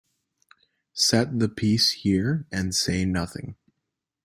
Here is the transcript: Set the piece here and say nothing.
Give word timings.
Set 0.93 1.37
the 1.37 1.47
piece 1.47 1.91
here 1.91 2.47
and 2.51 2.73
say 2.73 3.05
nothing. 3.05 3.55